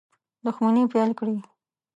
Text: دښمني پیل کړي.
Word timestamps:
دښمني 0.45 0.83
پیل 0.93 1.11
کړي. 1.19 1.37